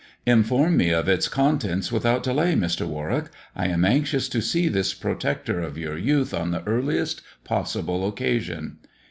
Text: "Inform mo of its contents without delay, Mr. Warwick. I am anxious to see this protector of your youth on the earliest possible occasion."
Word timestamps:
"Inform 0.25 0.77
mo 0.79 0.97
of 0.97 1.07
its 1.07 1.27
contents 1.27 1.91
without 1.91 2.23
delay, 2.23 2.55
Mr. 2.55 2.87
Warwick. 2.87 3.25
I 3.55 3.67
am 3.67 3.85
anxious 3.85 4.27
to 4.29 4.41
see 4.41 4.67
this 4.67 4.95
protector 4.95 5.59
of 5.61 5.77
your 5.77 5.95
youth 5.95 6.33
on 6.33 6.49
the 6.49 6.63
earliest 6.63 7.21
possible 7.43 8.07
occasion." 8.07 8.77